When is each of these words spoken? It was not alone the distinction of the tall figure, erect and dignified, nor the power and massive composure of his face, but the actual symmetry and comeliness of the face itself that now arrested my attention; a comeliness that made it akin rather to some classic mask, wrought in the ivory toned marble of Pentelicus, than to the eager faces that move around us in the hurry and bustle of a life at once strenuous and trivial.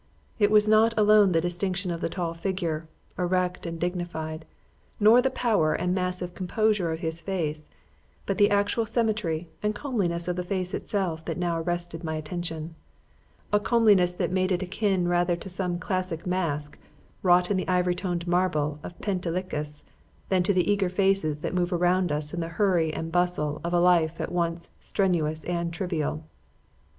It 0.39 0.49
was 0.49 0.67
not 0.67 0.97
alone 0.97 1.31
the 1.31 1.39
distinction 1.41 1.91
of 1.91 2.01
the 2.01 2.09
tall 2.09 2.33
figure, 2.33 2.87
erect 3.19 3.67
and 3.67 3.79
dignified, 3.79 4.45
nor 4.99 5.21
the 5.21 5.29
power 5.29 5.75
and 5.75 5.93
massive 5.93 6.33
composure 6.33 6.91
of 6.91 7.01
his 7.01 7.21
face, 7.21 7.69
but 8.25 8.39
the 8.39 8.49
actual 8.49 8.87
symmetry 8.87 9.47
and 9.61 9.75
comeliness 9.75 10.27
of 10.27 10.37
the 10.37 10.43
face 10.43 10.73
itself 10.73 11.23
that 11.25 11.37
now 11.37 11.61
arrested 11.61 12.03
my 12.03 12.15
attention; 12.15 12.73
a 13.53 13.59
comeliness 13.59 14.15
that 14.15 14.31
made 14.31 14.51
it 14.51 14.63
akin 14.63 15.07
rather 15.07 15.35
to 15.35 15.49
some 15.49 15.77
classic 15.77 16.25
mask, 16.25 16.79
wrought 17.21 17.51
in 17.51 17.57
the 17.57 17.67
ivory 17.67 17.93
toned 17.93 18.27
marble 18.27 18.79
of 18.81 18.99
Pentelicus, 19.01 19.83
than 20.29 20.41
to 20.41 20.51
the 20.51 20.67
eager 20.67 20.89
faces 20.89 21.41
that 21.41 21.53
move 21.53 21.71
around 21.71 22.11
us 22.11 22.33
in 22.33 22.39
the 22.39 22.47
hurry 22.49 22.91
and 22.91 23.11
bustle 23.11 23.61
of 23.63 23.71
a 23.71 23.79
life 23.79 24.19
at 24.19 24.31
once 24.31 24.67
strenuous 24.79 25.43
and 25.43 25.71
trivial. 25.71 26.23